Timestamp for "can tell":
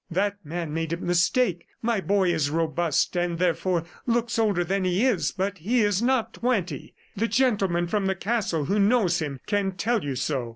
9.45-10.03